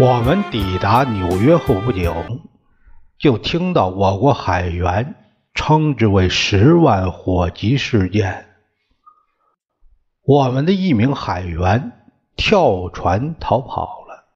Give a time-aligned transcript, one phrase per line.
[0.00, 2.14] 我们抵达纽约后不久，
[3.18, 5.16] 就听到我国海员
[5.54, 8.46] 称之为“十万火急”事件。
[10.24, 11.90] 我们的一名海员
[12.36, 14.26] 跳船逃跑了，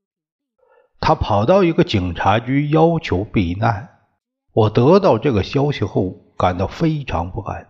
[0.99, 4.01] 他跑到一个警察局要求避难。
[4.53, 7.69] 我得到这个消息后，感到非常不安。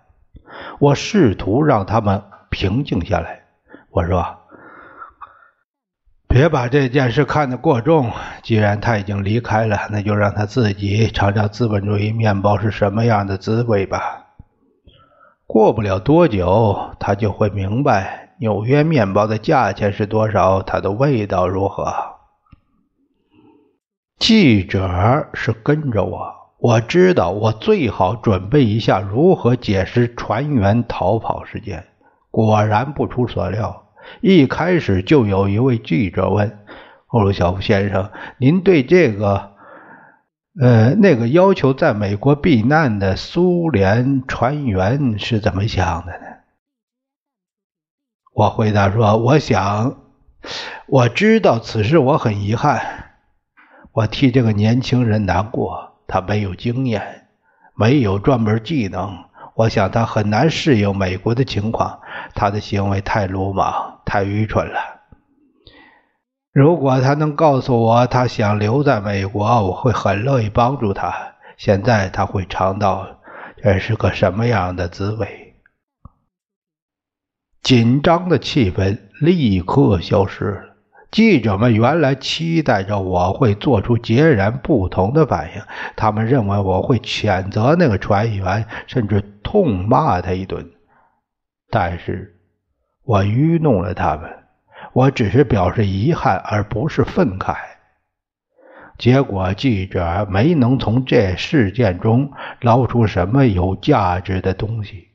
[0.79, 3.43] 我试图让他们平静下来。
[3.91, 4.39] 我说。
[6.33, 8.11] 别把这件事看得过重。
[8.43, 14.29] 既然他已经离开了，那就让他自己尝尝资本主义面包是什么样的滋味吧。
[15.47, 21.93] 过不了多久，他就会明白纽约面包的价钱是多少，它的味道如何。
[24.19, 31.85] 记者是跟着我，我知道我最好准备一下如何解释船员逃跑事件。
[32.31, 33.82] 果然不出所料。
[34.21, 36.59] 一开始就有一位记者问
[37.07, 39.53] 赫鲁晓夫先生：“您对这个，
[40.61, 46.27] 呃，那个要求在美国避难的苏联船员是怎么想的呢？”
[48.35, 49.97] 我回答说：“我想，
[50.87, 52.81] 我知道此事，我很遗憾，
[53.93, 55.93] 我替这个年轻人难过。
[56.07, 57.27] 他没有经验，
[57.75, 59.25] 没有专门技能。”
[59.55, 62.01] 我想他很难适应美国的情况，
[62.35, 64.79] 他的行为太鲁莽、太愚蠢了。
[66.53, 71.15] 如果他能告诉我他想留在美国，我会很乐意帮助他。
[71.57, 73.07] 现在他会尝到
[73.63, 75.55] 这是个什么样的滋味？
[77.63, 80.77] 紧张的气氛立刻消失了。
[81.11, 85.63] 记者们原来期待着我会做出截然不同的反应，
[85.95, 90.71] 他们认为我会谴责那个船员，甚至痛骂他一顿。
[91.71, 92.41] 但是，
[93.05, 94.31] 我愚弄了他们。
[94.93, 97.57] 我只是表示遗憾，而不是愤慨。
[98.99, 105.09] 结果，记者没能从这事件中捞出什么有价值的东西。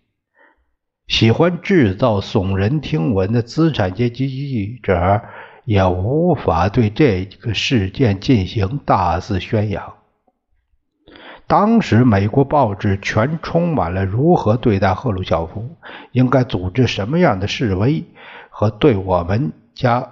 [1.08, 5.22] 喜欢制造耸人听闻的资产阶级记者。
[5.68, 9.97] 也无法对这个事件进行大肆宣扬。
[11.48, 15.78] 当时美国报纸全充满了如何对待赫鲁晓夫、
[16.12, 18.04] 应该组织什么样的示威
[18.50, 20.12] 和对我们加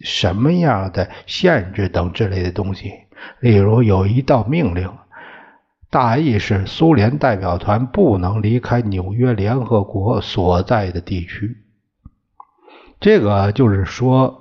[0.00, 2.92] 什么样的限制等之类的东西。
[3.40, 4.90] 例如，有一道命令，
[5.90, 11.58] 大意是苏联代表团不能离开纽约联合国所在的地区。
[12.98, 14.38] 这个就是说。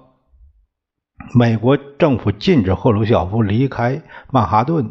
[1.36, 4.02] 美国政府禁止赫鲁晓夫离开
[4.32, 4.90] 曼哈顿，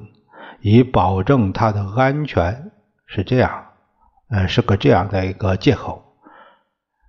[0.60, 2.70] 以保证他的安全，
[3.06, 3.64] 是这样，
[4.30, 6.02] 呃，是个这样的一个借口。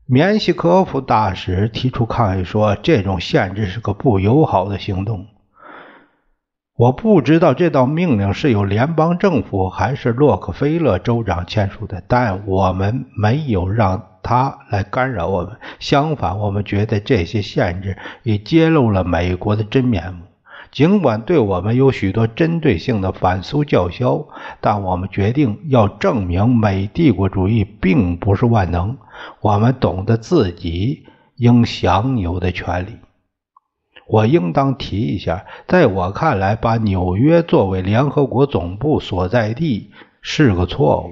[0.06, 5.28] 缅西科夫大使提出抗议说，这种限制是个不友好的行动。
[6.76, 14.06] 我不知道这道命令是由联邦政府还是洛克菲勒州长签署的，但我们没有让。
[14.22, 20.26] 他来干扰我们，相反，我们觉得这些限制已揭露了美国的真面目。
[20.72, 24.28] 尽管对我们有许多针对性的反苏叫嚣，
[24.62, 28.98] 但我们决定要证明美帝国主义并不是万能。
[29.42, 32.98] 我们懂得自己应享有的权利。
[34.08, 39.92] 我应当提一下，在我看来，把纽约作为联合国总部所在地
[40.22, 41.12] 是个错误。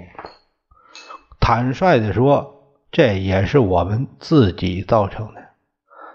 [1.39, 2.53] 坦率地说。
[2.89, 5.42] 这也是我们自己造成的。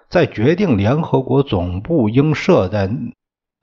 [0.08, 2.90] 在决定联合国总部应设在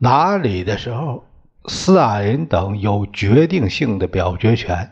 [0.02, 1.26] 哪里的时候，
[1.66, 4.92] 斯大林等有决定性的表决权。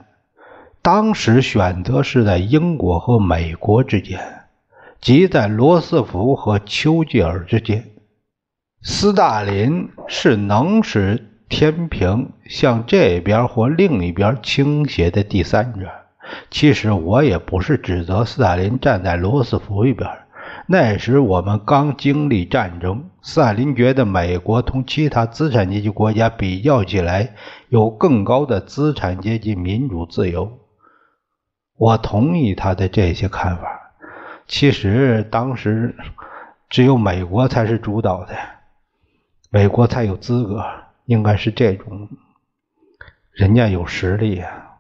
[0.81, 4.19] 当时选择是在英国和美国之间，
[4.99, 7.85] 即在罗斯福和丘吉尔之间。
[8.81, 15.89] 斯大林是能使天平向这边或另一边倾斜的第三者。
[16.51, 20.09] 其实我也不是指责斯大林站在罗斯福一边。
[20.69, 27.35] 那时我们刚经历战争，斯大林觉得美国同其他资产阶级国家比较起来，
[27.69, 30.59] 有更高的资产阶级民主自由。
[31.77, 33.93] 我同意他的这些看法。
[34.45, 35.95] 其实当时
[36.69, 38.35] 只有美国才是主导的，
[39.49, 40.65] 美国才有资格，
[41.05, 42.09] 应该是这种，
[43.31, 44.79] 人家有实力啊。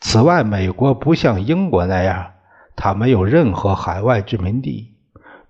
[0.00, 2.33] 此外，美国不像英国那样，
[2.76, 4.90] 他没有任何海外殖民地。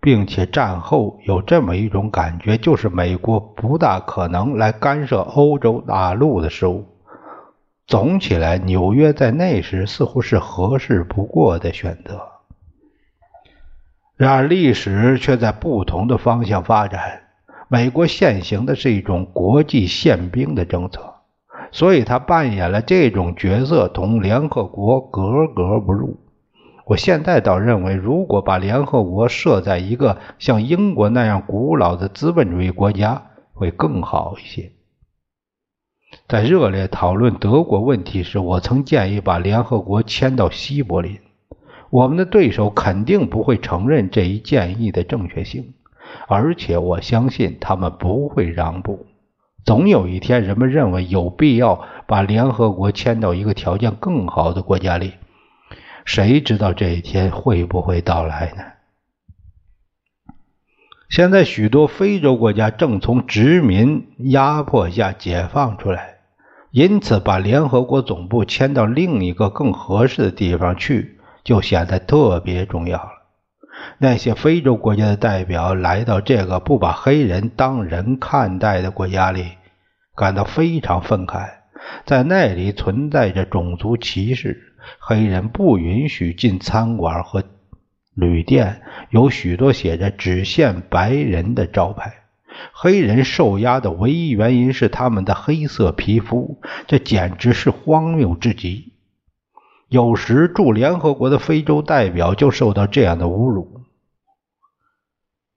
[0.00, 6.85] 并且战后有这么一种感觉，就是美国不大可能来干涉欧洲大陆的事务。
[7.87, 12.21] 总起来，纽约在那时似乎是合适不过的选择。
[14.15, 17.23] 然而，历史却在不同的方向发展。
[17.69, 21.15] 美国现行的是一种国际宪兵的政策，
[21.73, 26.19] 所以他扮演了这种角色，同联合国格格不入。
[26.86, 34.70] 我现在倒认为，如果把联合国设在一个像英国那样古老的资本主义国家，会更好一些。
[36.28, 41.19] 在热烈讨论德国问题时，我曾建议把联合国迁到西柏林。
[41.90, 45.75] 我们的对手肯定不会承认这一建议的正确性，
[46.28, 49.06] 而且我相信他们不会让步。
[49.64, 55.14] 总有一天，人们认为有必要把联合国迁到一个条件更好的国家里。
[56.04, 58.62] 谁知道这一天会不会到来呢？
[61.08, 66.16] 现在许多非洲国家正从殖民压迫下解放出来，
[66.70, 73.10] 因此把联合国总部迁到另一个更合适的地方去，就显得特别重要了。
[73.98, 79.52] 那些非洲国家的代表来到这个不把黑人当人看待的国家里，
[80.16, 81.48] 感到非常愤慨，
[82.04, 84.74] 在那里存在着种族歧视。
[84.98, 87.44] 黑人不允许进餐馆和
[88.14, 92.14] 旅店，有许多写着“只限白人”的招牌。
[92.72, 98.92] 黑人受压的唯一原因是他们的黑色皮肤，这简直是荒谬至极。
[99.88, 103.80] 有时驻联合国的非洲代表就受到这样的侮辱。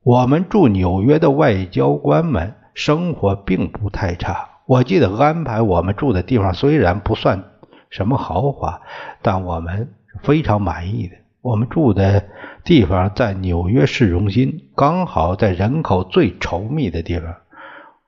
[0.04, 4.50] 我们驻纽约的外交官们生活并不太差。
[4.66, 7.57] 我记得安排我们住的地方虽然不算。
[7.90, 8.82] 什么豪华？
[9.22, 9.94] 但我们
[10.24, 11.16] 非常满意的。
[11.42, 12.26] 我们住的
[12.64, 17.36] 地方在纽约市中心，刚好在人口最稠密的地方。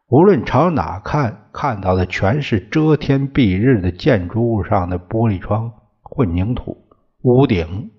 [0.08, 5.72] 无论朝哪看，看到的全是遮天蔽日的建筑物上的玻璃窗、
[6.02, 6.86] 混凝土
[7.22, 7.92] 屋顶、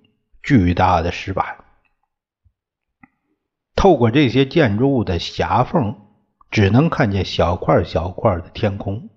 [0.42, 1.46] 巨大的石板。
[3.76, 5.96] 透过这些建筑物的狭缝，
[6.50, 9.09] 只能看见小块小块的天空。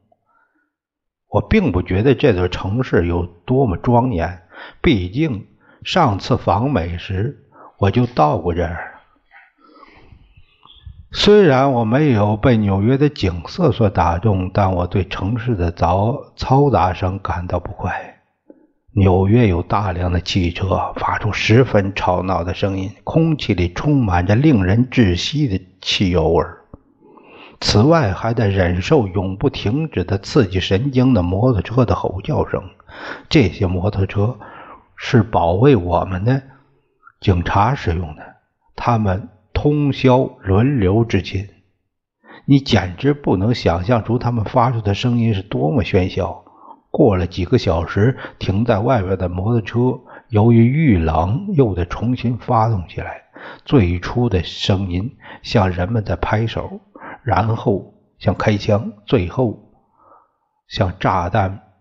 [1.34, 4.44] 我并不觉得这座城市有多么庄严，
[4.84, 5.48] 毕竟
[5.84, 7.40] 上次访美时
[7.80, 8.92] 我就到过这儿。
[11.12, 18.20] 虽然我没有被纽约的景色所打动，但我对城市的嘈嘈杂声感到不快。
[18.92, 26.63] 纽约有大量的汽车，发出十分吵闹的声音，空气里充满着令人窒息的汽油味儿。
[27.66, 32.62] 此外，还在忍受永不停止的刺激神经的摩托车的吼叫声。
[33.30, 34.38] 这些摩托车
[34.98, 36.44] 是保卫我们的
[37.22, 38.36] 警察使用的，
[38.76, 41.48] 他们通宵轮流执勤。
[42.46, 46.44] 你简直不能想象出他们发出的声音是多么喧嚣。
[46.92, 53.24] 过了几个小时，停在外边的摩托车由于遇冷又得重新发动起来。
[53.66, 56.82] 最初的声音像人们在拍手。
[57.24, 59.72] 然后像开枪，最后
[60.68, 61.72] 像炸弹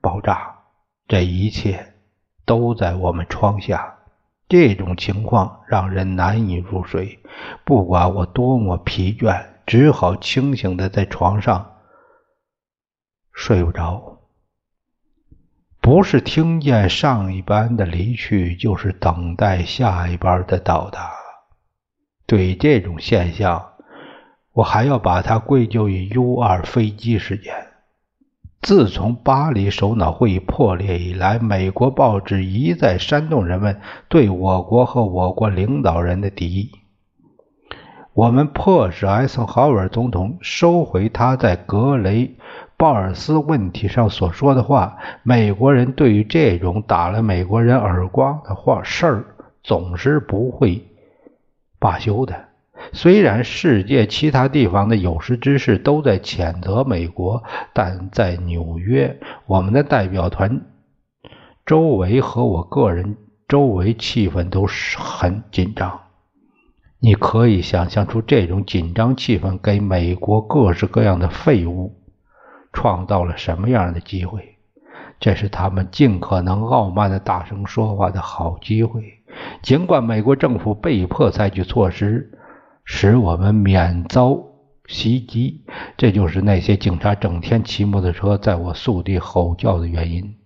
[0.00, 0.56] 爆炸，
[1.06, 1.94] 这一切
[2.44, 3.98] 都在我们窗下。
[4.48, 7.22] 这种情况让人难以入睡。
[7.64, 11.76] 不管我多么疲倦，只好清醒的在床上
[13.32, 14.20] 睡不着。
[15.80, 21.10] 不是听见上一班的离去，就是等待下一班的到达。
[22.26, 23.73] 对这种现象。
[24.54, 27.52] 我还要把它归咎于 U 二飞机事件。
[28.62, 36.70] 自从巴黎首脑会议破裂以来，美国报纸一再煽动人们对我国和我国领导人的敌意。
[38.14, 42.36] 我们迫使艾森豪威尔总统收回他在格雷
[42.76, 44.96] 鲍尔斯问题上所说的话。
[45.24, 49.24] 美国人对于这种打了美国人耳光的话事儿，
[49.64, 50.86] 总是不会
[51.80, 52.43] 罢休的。
[52.92, 60.62] 虽然世界其他地方的有识之士都在谴责美国，但在纽约，我们的代表团
[61.64, 63.16] 周围和我个人
[63.48, 66.00] 周围气氛都是很紧张。
[67.00, 72.00] 你可以想象出这种紧张气氛给美国各式各样的废物
[72.72, 74.56] 创造了什么样的机会？
[75.20, 79.02] 这是他们尽可能傲慢的大声说话的好机会。
[79.62, 82.33] 尽管美国政府被迫采取措施，
[82.84, 84.38] 使我们免遭
[84.86, 85.64] 袭击，
[85.96, 90.36] 这就是那些警察整天骑摩托车在我宿地吼叫的原因。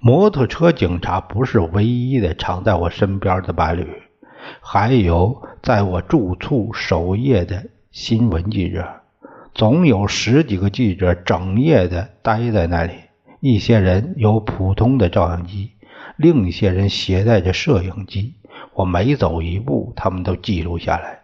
[0.00, 3.86] 摩托车警察不是唯一的常在我身边的伴侣，
[4.60, 8.84] 还有在我住处守夜的新闻记者，
[9.54, 12.92] 总有十几个记者整夜的待在那里。
[13.40, 15.72] 一些人有普通的照相机，
[16.16, 18.34] 另一些人携带着摄影机。
[18.76, 21.22] 我每走一步，他们都记录下来。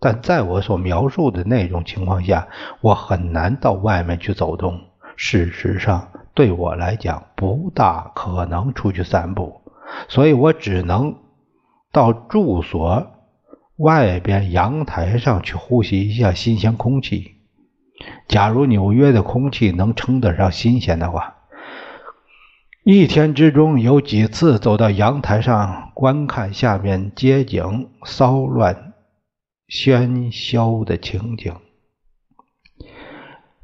[0.00, 2.48] 但在我所描述的那种情况下，
[2.80, 4.80] 我很难到外面去走动。
[5.16, 6.08] 事实上。
[6.36, 9.60] 对我来讲，不大可能出去散步，
[10.08, 11.14] 所以我只能
[11.92, 13.06] 到住所
[13.76, 17.36] 外边阳台上去呼吸一下新鲜空气。
[18.26, 21.33] 假如纽约的空气能称得上新鲜的话，
[22.86, 28.92] 一天之中有几次走到阳台上观看下面街景骚乱、
[29.66, 31.54] 喧嚣的情景。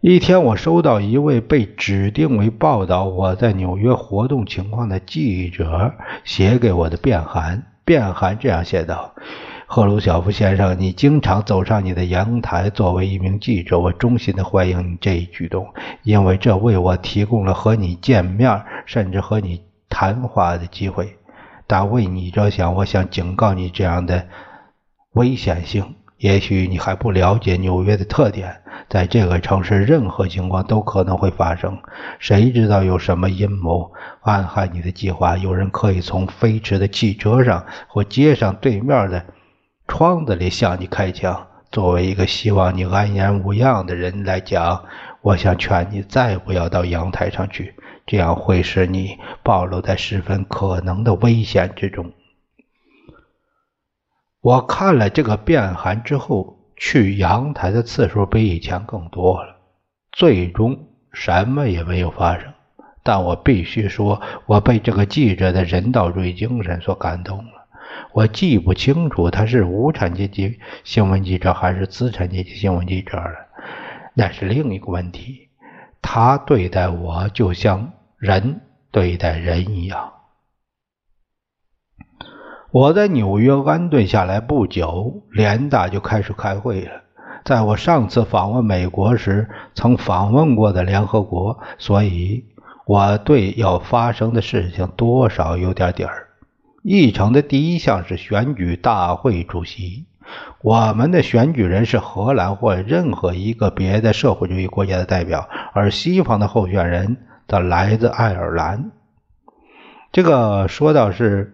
[0.00, 5.92] 一天，我收到一位被指定为报道我在纽约活动情况的记者
[6.24, 7.66] 写给我的便函。
[7.84, 9.14] 便函这样写道
[9.72, 12.68] ：“赫鲁晓夫先生，你经常走上你的阳台。
[12.70, 15.72] 作为一名记者，我衷心的欢迎你这一举动，
[16.02, 21.16] 因为这为我提供了和你见面，甚至和你谈话的机会。
[21.68, 24.26] 但为你着想，我想警告你这样的
[25.12, 25.94] 危险性。
[26.18, 28.52] 也许你还不了解纽约的特点。”
[28.90, 31.78] 在这个城市，任何情况都可能会发生。
[32.18, 35.36] 谁知道有什么阴谋暗害你的计划？
[35.36, 39.24] 有人可以从飞驰的汽车上或街上对面的
[39.90, 41.49] 窗子里向你开枪。
[41.70, 44.85] 作为一个希望你安然无恙的人来讲，
[45.20, 47.75] 我想劝你再不要到阳台上去，
[48.06, 52.12] 这样会使你暴露在十分可能的危险之中。
[54.40, 56.56] 我看了这个便函之后。
[56.82, 59.56] 去阳台的次数比以前更多了，
[60.12, 62.54] 最终什么也没有发生。
[63.02, 67.59] 但我必须说，我被这个记者的人道主义精神所感动了。
[68.12, 73.49] 我记不清楚他是无产阶级新闻记者还是资产阶级新闻记者了，
[74.14, 75.49] 那是另一个问题。
[76.02, 80.12] 他对待我就像人对待人一样。
[82.73, 87.02] 我在纽约安顿下来不久，联大就开始开会了。
[87.44, 92.44] 在我上次访问美国时，曾访问过的联合国，所以
[92.87, 96.28] 我对要发生的事情多少有点底儿。
[96.82, 100.06] 议程的第一项是选举大会主席，
[100.62, 108.90] 我们的选举人是荷兰或任何一个别的社会主义国家的代表，而西方的候选人则来自爱尔兰。
[110.12, 111.52] 这个说到是。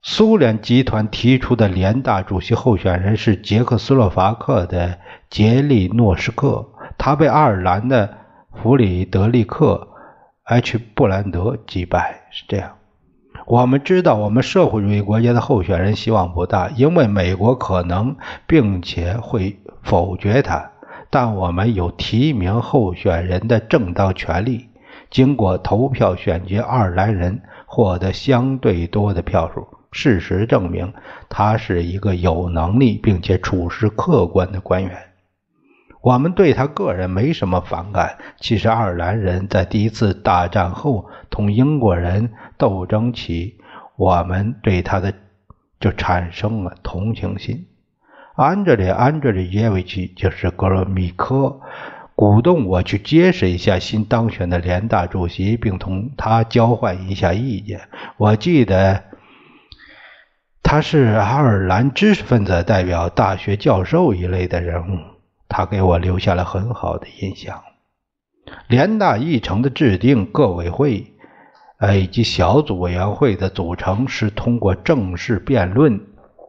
[0.00, 8.16] 苏联集团提出的联大主席候选人是捷克斯洛伐克的杰利诺什克，他被爱尔兰的
[8.54, 9.88] 弗里德利克
[10.46, 12.28] ·H· 布兰德击败。
[12.30, 12.77] 是这样，
[13.50, 18.14] 我们知道，我们社会主义国家的候选人希望不大，因为美国可能
[18.46, 20.70] 并且会否决他。
[21.08, 24.68] 但我们有提名候选人的正当权利，
[25.08, 29.66] 经过投票选举，爱尔兰人获得相对多的票数。
[29.92, 30.92] 事实证明，
[31.30, 35.07] 他是一个有能力并且处事客观的官员。
[36.08, 38.16] 我们对他个人没什么反感。
[38.40, 43.58] 其实，爱尔兰人在第一次大战后同英国人斗争起，
[43.96, 45.12] 我们对他的
[45.78, 47.66] 就产生了同情心。
[48.36, 51.60] 安德烈·安德烈耶维奇就是格罗米科，
[52.14, 57.82] 鼓动我去结识一下新当选的联大主席，并同他交换一下意见。
[58.16, 59.04] 我记得。
[60.62, 64.98] 他是爱尔兰知识分子代表、大学教授一类的人物，
[65.48, 67.62] 他给我留下了很好的印象。
[68.66, 71.14] 联大议程的制定、各委会
[71.78, 76.00] 呃以及小组委员会的组成是通过正式辩论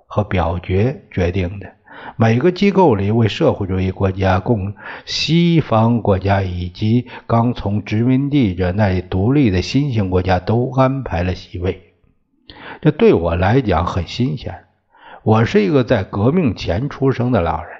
[0.08, 1.80] 和表决决定的。
[2.16, 4.74] 每个机构里为社会主义国家、共
[5.06, 11.94] 西方国家以及刚从殖民地者那里独立的新兴国家都安排了席位。
[12.82, 14.66] 这对我来讲很新鲜。
[15.24, 17.79] 我是一个在革命前出生的老人。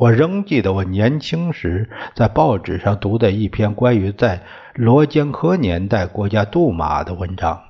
[0.00, 4.40] 我仍记得我年轻时在报纸上读的一篇关于在
[4.72, 7.60] 罗坚科年代国家杜马的文章。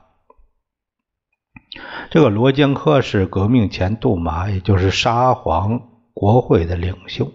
[2.08, 5.80] 这个罗坚科是革命前杜马，也就是沙皇
[6.14, 7.32] 国会的领袖。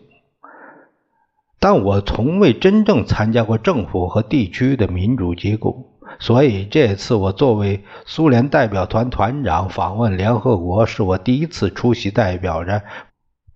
[1.59, 5.91] 但我从未真正参加过政府和地区的民主机构。
[6.19, 12.81] 所以这次我作为苏联代表团团长访问联合国，是我第一次出席代表着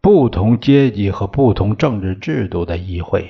[0.01, 3.29] 不同阶级和不同政治制度的议会。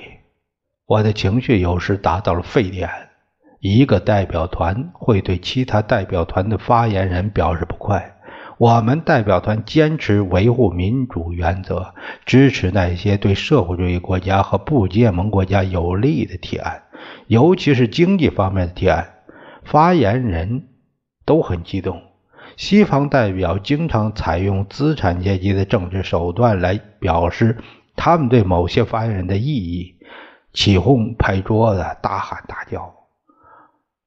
[0.86, 2.88] 我的情绪有时达到了沸点。
[3.60, 8.16] 一个代表团会对其他代表团的发言人表示不快。
[8.56, 11.92] 我们代表团坚持维护民主原则，
[12.24, 16.84] 支持那些对社会主义国家和不结盟国家有利的提案，
[17.26, 19.14] 尤其是经济方面的提案。
[19.64, 20.68] 发言人
[21.24, 22.00] 都很激动。
[22.60, 27.56] 西方代表经常采用资产阶级的政治手段来表示
[27.96, 29.94] 他们对某些发言人的异议，
[30.52, 32.94] 起哄、拍桌子、大喊大叫。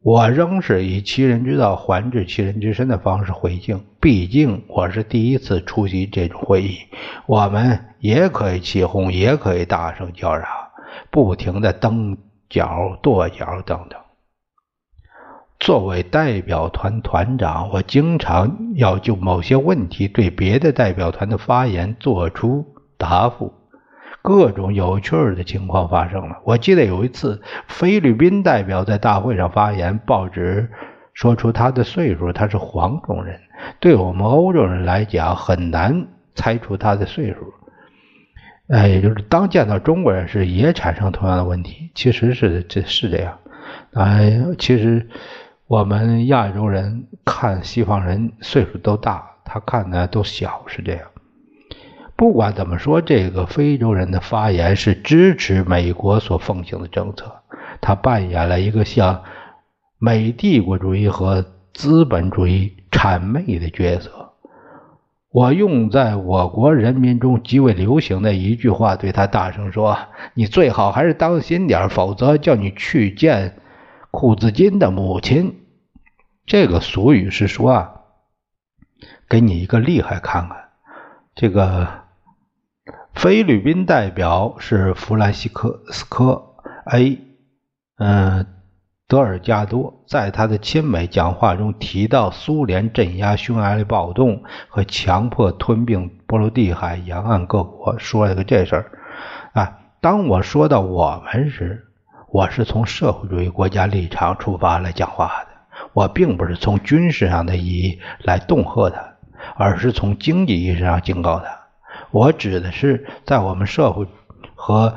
[0.04, 6.78] 我仍是以其人之道还治其人之身的方式回敬，毕竟我是第一次出席这种会议。
[7.26, 10.46] 我们也可以起哄，也可以大声叫嚷，
[11.10, 12.16] 不停的蹬
[12.48, 14.00] 脚、跺脚等等。
[15.64, 22.66] 作为代表团团长，我经常要就某些问题对别的代表团的发言做出
[22.98, 23.54] 答复。
[24.22, 26.36] 各种有趣的情况发生了。
[26.44, 30.70] 我记得有一次，菲律宾代表在大会上发言，报纸
[31.14, 33.40] 说出他的岁数，他是黄种人。
[33.80, 37.38] 对我们欧洲人来讲，很难猜出他的岁数。
[38.68, 41.90] 哎，也就是当见到中国人时，也产生同样的问题。
[41.96, 43.38] 其实是这是这样。
[43.94, 45.08] 哎，其实。
[45.74, 51.02] 我们亚洲人看西方人岁数都大，他看的都小，是这样。
[52.16, 57.38] 不管怎么说，这个非洲人的发言是支持美国所奉行的政策，
[57.82, 59.24] 他扮演了一个向
[59.98, 64.34] 美帝国主义和资本主义谄媚的角色。
[65.32, 69.98] 我用在我国人民中极为流行的一句话对他大声说
[70.36, 73.56] ：“你最好还是当心点，否则叫你去见。”
[74.16, 75.62] 库兹金的母亲，
[76.46, 77.92] 这个俗语是说啊，
[79.30, 80.70] 给你一个厉害看看。
[81.36, 81.88] 这个
[83.14, 87.20] 菲律宾代表是弗兰西科斯科 ·A，
[87.98, 88.46] 嗯，
[89.08, 98.92] 德尔加多，在他的亲美讲话中提到苏联镇压匈牙利暴动和强迫吞并波罗的海沿岸各国，说了个这事儿
[99.54, 99.80] 啊。
[100.02, 101.88] 当我说到我们时，
[102.30, 105.53] 我是从社会主义国家立场出发来讲话的，
[105.94, 109.14] 我并不是从军事上的意义来恫吓他，
[109.56, 111.46] 而是从经济意义上警告他。
[112.12, 114.08] 我指的是在我们社会
[114.56, 114.96] 和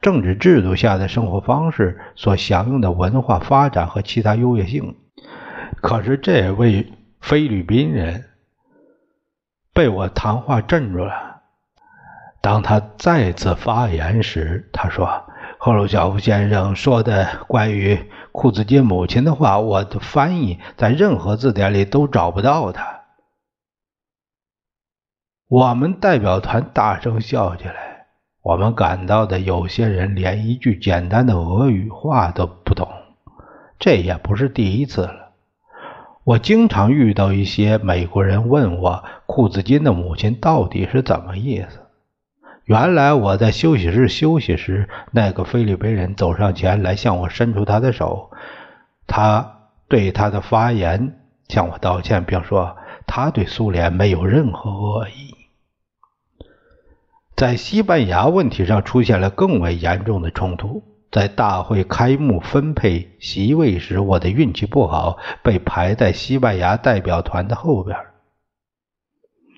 [0.00, 4.96] 政治制度下的生活方式所享用的文化发展和其他优越性。
[5.80, 8.24] 可是这位菲律宾人
[9.72, 11.40] 被我谈话镇住了。
[12.40, 15.24] 当他再次发言时，他说。
[15.64, 23.02] 赫鲁晓夫先生说的关于库兹金母亲的话，我的翻译在任何字典里都找不到它。
[25.46, 28.06] 我们代表团大声笑起来。
[28.42, 32.88] 我们感到的有些人连一句简单的俄语话都不懂，
[33.78, 35.30] 这也不是第一次了。
[36.24, 41.81] 我经常遇到一些美国人问我库兹金的母亲到底是怎么意思。
[42.64, 48.30] 原来我在休息室休息时，那个菲律宾人走上前来向我伸出他的手，
[49.06, 55.34] 他对他的发言向我道歉，并说他对苏联没有任何恶意。
[57.34, 60.84] 在西班牙问题上出现了更为严重的冲突。
[61.10, 67.98] 在大会开幕分配席位时，我的运气不好，被排在西班牙代表团的后边。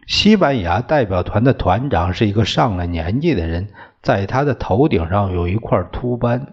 [0.06, 3.68] 西班牙代表团的团长是一个上了年纪的人，
[4.02, 6.46] 在他的头顶上有一块秃斑。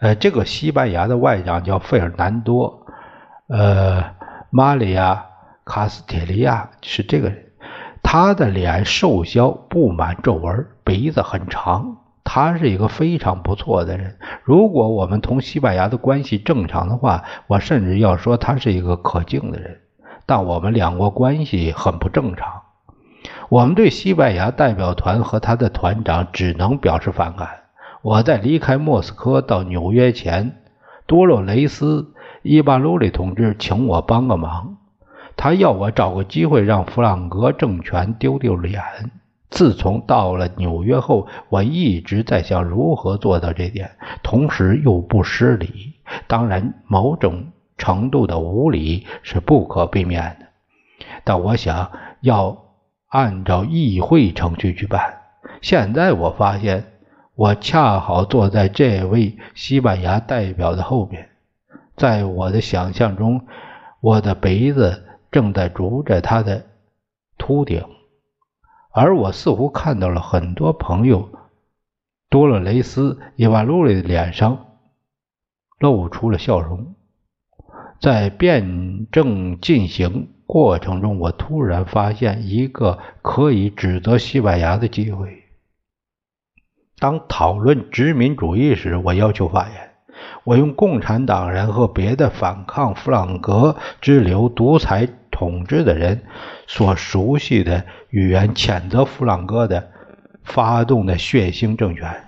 [0.00, 2.86] 呃，这个西班牙的外长叫费尔南多，
[3.48, 4.04] 呃，
[4.50, 5.14] 玛利亚·
[5.64, 7.46] 卡斯铁利亚是这个人。
[8.02, 11.98] 他的脸瘦削，布满皱纹，鼻子很长。
[12.24, 14.18] 他是一个非常不错的人。
[14.44, 19.80] 如果我们同西班牙的关系正常的话，我甚至要说他是一个可敬的人。
[20.28, 22.60] 但我们两国关系很不正常，
[23.48, 27.48] 我们对西班牙代表团和他的团长只能表示反感。
[28.02, 30.60] 我在离开莫斯科到纽约前，
[31.06, 32.02] 多洛雷斯·
[32.42, 34.76] 伊巴鲁里同志请我帮个忙，
[35.34, 38.82] 他要我找个机会让弗朗格政权丢丢脸。
[39.48, 45.94] 自从到了纽约后，我一直在想如何做到这点，同时又不失礼。
[46.26, 47.46] 当然，某种。
[47.78, 50.46] 程度的无理是不可避免的，
[51.24, 52.64] 但我想要
[53.06, 55.22] 按照议会程序去办。
[55.62, 56.92] 现在我发现，
[57.34, 61.30] 我恰好坐在这位西班牙代表的后面，
[61.96, 63.46] 在我的想象中，
[64.00, 66.66] 我的鼻子正在逐着他的
[67.38, 67.84] 秃顶，
[68.92, 71.28] 而我似乎看到了很多朋友
[72.28, 74.66] 多洛雷斯·伊瓦鲁里的脸上
[75.78, 76.94] 露出了笑容。
[78.00, 85.42] 在辩证进行过程中，我突然发现一个可以指责西班牙的机会。
[86.98, 89.90] 当讨论殖民主义时，我要求发言。
[90.44, 96.22] 我用共产党人和别的反抗弗朗哥之流独裁统治的人
[96.66, 99.90] 所熟悉的语言谴责弗朗哥的
[100.42, 102.24] 发动的血腥政权。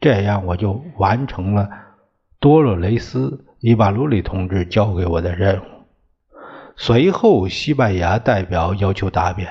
[0.00, 1.68] 这样，我就完成了
[2.40, 3.44] 多洛雷斯。
[3.62, 5.62] 伊巴鲁里同志交给我的任务。
[6.74, 9.48] 随后，西班牙代表要求答辩。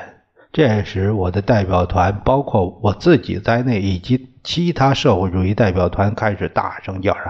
[0.51, 7.25] 这时，我的代表团，包括我自己在内，以及其他社会主义代表团开始大声叫嚷。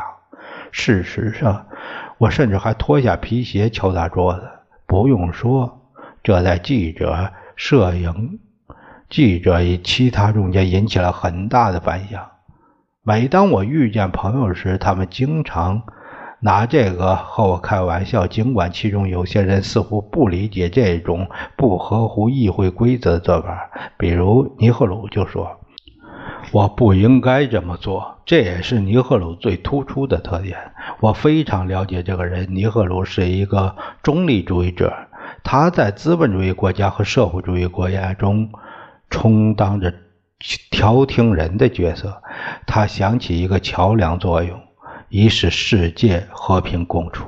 [0.72, 1.68] 事实上，
[2.18, 4.50] 我甚至还脱下皮鞋敲打桌子。
[4.88, 5.84] 不用说，
[6.24, 8.40] 这在记者、摄影
[9.08, 12.28] 记者与其他中间引起了很大的反响。
[13.04, 15.84] 每当我遇见朋友时，他们经常。
[16.44, 23.70] 拿这个和我开玩笑，尽管其中有些人似乎不理解这种不合乎议会规则的做法。
[23.96, 25.60] 比如尼赫鲁就说
[26.52, 30.58] ：“我不应该这么做。”这也是尼赫鲁最突出的特点。
[31.00, 32.56] 我非常了解这个人。
[32.56, 34.92] 尼赫鲁是一个中立主义者，
[35.44, 38.50] 他在资本主义国家和社会主义国家中
[39.12, 39.94] 充当着
[40.72, 42.24] 调停人的角色。
[42.66, 44.60] 他想起一个桥梁作用。
[45.12, 47.28] 以使世界和平共处。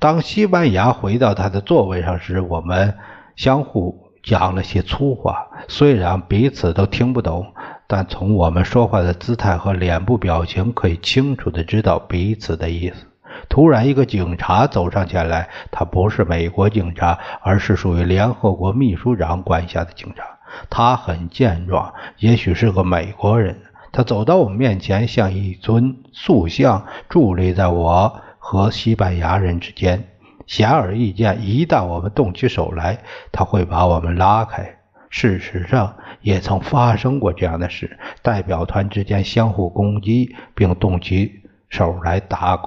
[0.00, 2.96] 当西班牙回到他的座位上时，我们
[3.36, 7.52] 相互讲了些粗话，虽然彼此都听不懂，
[7.86, 13.06] 但从我们说话的姿态和脸部表情可以清楚的知道彼此的意思。
[13.50, 20.24] 突然，一个警察走上前来，他不是美国警察，而是属于联合国秘书长管辖的警察。
[20.70, 23.60] 他很健壮，也许是个美国人。
[23.92, 30.08] 他走到我们面前，像一尊塑像伫立在我和西班牙人之间。
[30.46, 32.98] 显而易见，一旦我们动起手来，
[33.32, 34.78] 他会把我们拉开。
[35.10, 42.58] 事实上，也曾发生过这样的事：代表团之间相互攻击，并动起手来打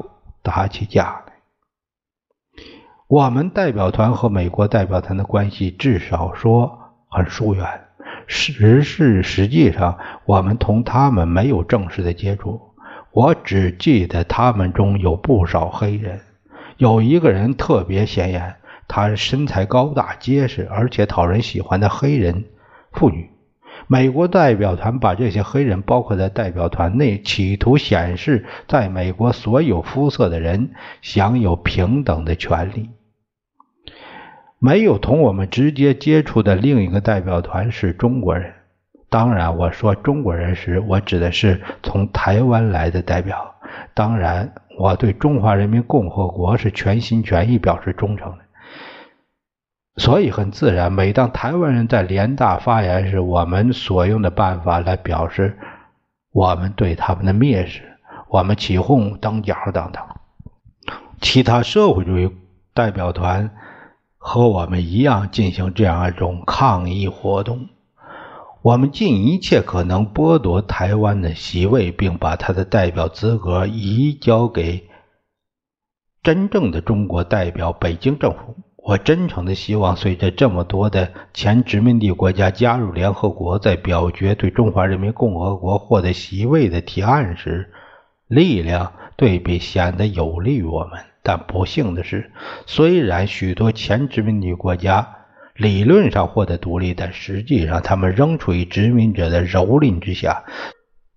[0.44, 1.34] 打起架来。
[3.08, 6.80] 我们代表团和美国代表团的关系，至少说
[7.10, 7.82] 很疏远。
[8.34, 12.62] 实事实际上，我们同他们没有正式的接触。
[13.12, 16.22] 我只记得他们中有不少黑人，
[16.78, 18.56] 有一个人特别显眼，
[18.88, 22.46] 他身材高大结实，而且讨人喜欢的黑人
[22.94, 23.30] 妇女。
[23.88, 32.92] 美国代表团把这些黑人包括在代表团内，企图显示在美国所有肤色的人享有平等的权利。
[34.64, 38.54] 没有同我们直接接触的另一个代表团是中国人。
[39.10, 43.56] 当然，我说中国人时，我指的是从台湾来的代表。
[43.96, 48.38] 当然，我对中华人民共和国是全心全意表示忠诚的。
[49.98, 55.58] 所以，很自然，每当台湾人在联大发言时，我们所用的办法来表示
[56.32, 57.82] 我们对他们的蔑视，
[58.30, 60.04] 我们起哄、蹬脚等等。
[61.20, 62.32] 其他社会主义
[62.76, 63.50] 代表团。
[64.24, 67.70] 和我们一样进行这样一种抗议活动，
[68.62, 74.88] 我们尽一切可能剥夺台湾的席位，并把他的代表资格移交给
[76.22, 78.56] 真正的中国代表北京政府。
[78.84, 87.74] 我真诚的希望，随着这么多的前殖民地国家加入联合国，在表决对中华人民共和国获得席位的提案时，
[88.28, 91.11] 力量对比显得有利于我们。
[91.24, 92.32] 但不幸的是，
[92.66, 95.16] 虽然许多前殖民地国家
[95.56, 100.44] 理论上获得独立，但实际上他们仍处于殖民者的蹂躏之下，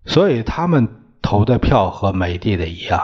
[0.04, 0.88] 所以他们
[1.22, 3.00] 投的票和美帝的一样。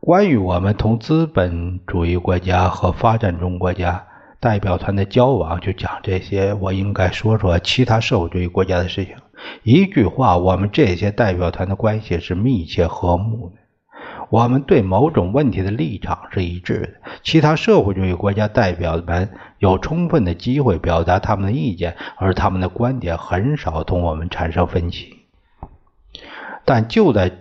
[0.00, 4.06] 关于我们同资本主义国家和发展中国家
[4.40, 6.54] 代表团的交往，就讲这些。
[6.54, 9.16] 我应该说说其他社会主义国家的事情。
[9.64, 13.56] 一句话，我们这些代表团的关系是密切和睦的。
[14.30, 25.16] 我们对某种问题的立场是一致的，其他社会主义国家代表们有充分的机会表达他们的意见，而他们的观点很少同我们产生分歧。
[26.64, 27.32] 但就在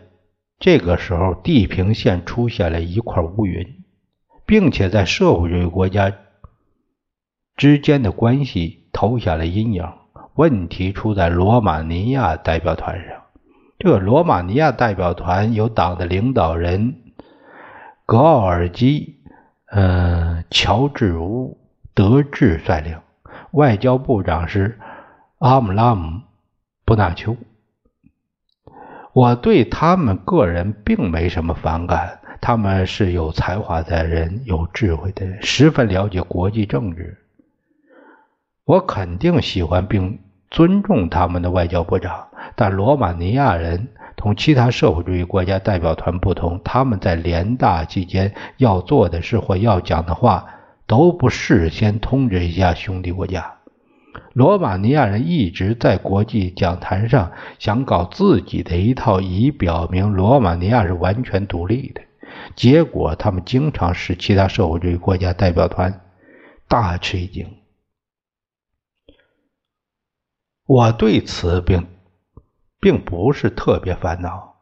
[0.59, 3.83] 这个时候，地平线出现了一块乌云，
[4.45, 6.13] 并且在社会主义国家
[7.55, 9.85] 之间的关系投下了阴影。
[10.35, 13.23] 问题出在罗马尼亚代表团上。
[13.79, 16.95] 这个罗马尼亚代表团由党的领导人
[18.05, 19.19] 格奥尔基，
[19.67, 21.59] 呃，乔治乌
[21.93, 22.99] 德治率领，
[23.51, 24.79] 外交部长是
[25.37, 26.21] 阿姆拉姆
[26.85, 27.37] 布纳丘。
[29.13, 37.17] 我对他们个人并没什么反感，他们是有才华的人，有智慧的人，十分了解国际政治。
[38.63, 50.45] 我肯定喜欢并尊重他们的外交部长，但罗马尼亚人同其他社会主义国家代表团不同，他们在联大期间要做的事或要讲的话，
[50.85, 53.53] 都不事先通知一下兄弟国家。
[54.33, 62.01] 罗马尼亚人一直在国际讲坛上想搞自己的一套，以表明罗马尼亚是完全独立的。
[62.55, 66.01] 结果，他们经常使其他社会主义国家代表团
[66.67, 67.47] 大吃一惊。
[70.67, 71.87] 我对此并
[72.79, 74.57] 并不是特别烦恼。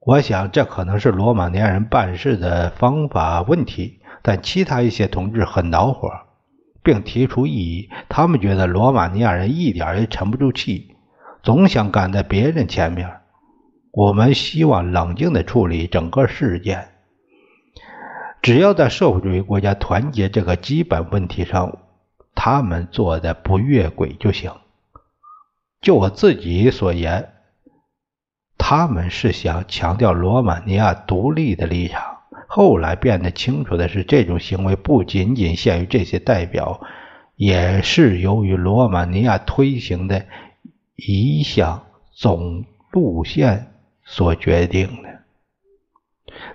[0.00, 6.10] 我想，这可能是罗马尼亚人办事的方法问题，但其他一些同志很恼火。
[6.86, 7.90] 并提出异议。
[8.08, 10.94] 他们觉得罗马尼亚人一点也沉不住气，
[11.42, 13.10] 总想赶在别人前面。
[13.90, 16.86] 我们希望冷静地处理整个事件。
[18.40, 21.76] 只要在社会主义国家团结这个基本问题上，
[22.36, 24.52] 他们做的不越轨就行。
[25.80, 27.32] 就我自己所言，
[28.58, 32.02] 他们是想强调罗马尼亚独立的立场。
[32.48, 36.80] 后来变得清楚的是，这种行为不仅仅限于这些代表，
[37.34, 40.26] 也是由于罗马尼亚推行的
[40.94, 43.72] 一项总路线
[44.04, 45.06] 所决定的。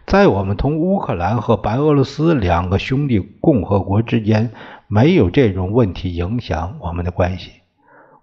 [0.06, 4.52] 在我们同乌克兰和白俄罗斯两个兄弟共和国之间，
[4.88, 7.61] 没有这种问题影响我们的关系。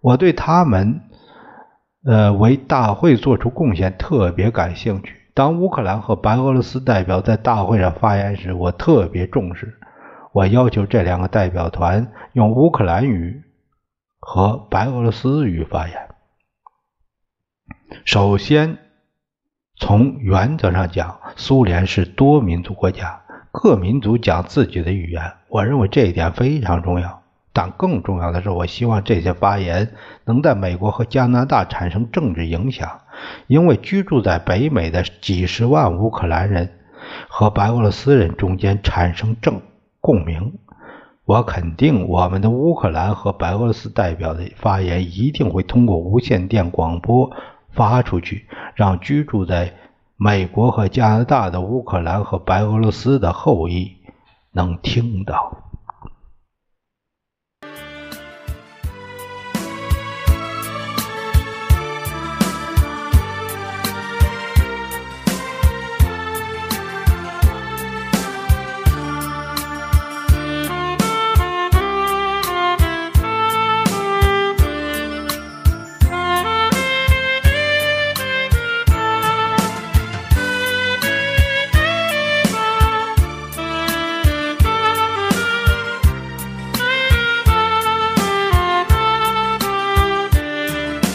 [0.01, 1.01] 我对他们，
[2.05, 5.15] 呃，为大会做出贡献特别感兴趣。
[5.35, 9.79] 当乌克兰和白俄罗斯代表在大会上发言时，我特别重视。
[10.33, 13.43] 我要求这两个代表团用乌克兰语
[14.21, 16.09] 和白俄罗斯语发言。
[18.05, 18.79] 首先，
[19.77, 25.23] 从原则上讲，苏联是多民族国家，各民族讲自己的语言。
[25.49, 27.18] 我认为这一点非常重要。
[27.59, 29.91] 但更重要的是，我希望这些发言
[30.25, 33.01] 能在美国和加拿大产生政治影响。
[33.49, 36.71] 因为居住在北美的几十万乌克兰人
[37.27, 39.61] 和白俄罗斯人中间产生正
[40.01, 40.57] 共鸣，
[41.25, 47.29] 我肯定我们的乌克兰和白俄罗斯代表的发言一定会通过无线电广播
[47.73, 49.75] 发出去，让居住在
[50.17, 53.97] 美国和加拿大的乌克兰和白俄罗斯的后裔
[54.53, 55.68] 能听到。